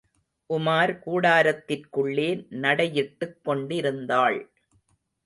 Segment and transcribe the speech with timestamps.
[0.49, 2.25] உமார் கூடாரத்திற்குள்ளே
[2.61, 4.39] நடையிட்டுக் கொண்டிருந்தாள்.